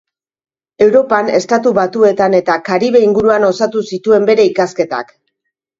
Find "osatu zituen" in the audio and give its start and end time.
3.53-4.31